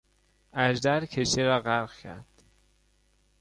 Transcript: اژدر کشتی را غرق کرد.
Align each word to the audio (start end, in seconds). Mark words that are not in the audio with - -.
اژدر 0.53 1.05
کشتی 1.05 1.41
را 1.43 1.59
غرق 1.59 1.93
کرد. 1.93 2.43